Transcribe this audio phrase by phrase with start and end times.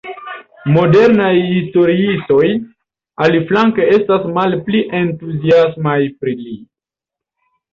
[0.75, 2.47] Modernaj historiistoj,
[3.25, 6.57] aliflanke, estas malpli entuziasmaj pri li.